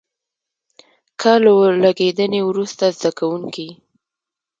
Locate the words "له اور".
1.43-1.73